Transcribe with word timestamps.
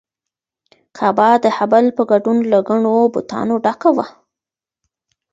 کعبه 0.97 1.29
د 1.43 1.45
هبل 1.57 1.85
په 1.97 2.01
ګډون 2.11 2.37
له 2.51 2.59
ګڼو 2.69 2.95
بتانو 3.13 3.55
ډکه 3.65 3.89
وه. 3.95 4.05